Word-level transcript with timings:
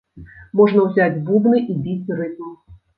Можна 0.61 0.87
ўзяць 0.87 1.21
бубны 1.29 1.63
і 1.71 1.79
біць 1.87 2.13
рытм. 2.21 2.61